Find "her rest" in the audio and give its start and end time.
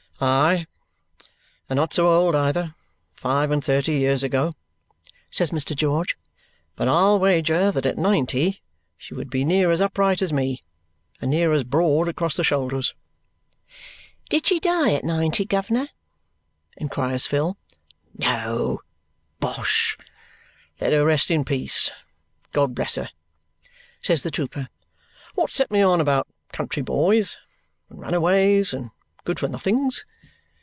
20.93-21.31